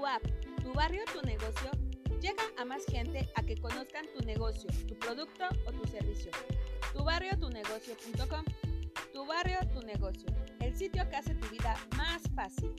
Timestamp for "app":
0.06-0.22